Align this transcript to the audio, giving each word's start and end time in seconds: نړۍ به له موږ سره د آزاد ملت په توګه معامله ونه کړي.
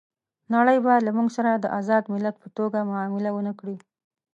نړۍ 0.53 0.77
به 0.85 0.93
له 1.05 1.11
موږ 1.17 1.27
سره 1.37 1.51
د 1.53 1.65
آزاد 1.79 2.03
ملت 2.13 2.35
په 2.43 2.47
توګه 2.57 2.87
معامله 2.89 3.29
ونه 3.33 3.53
کړي. 3.59 3.77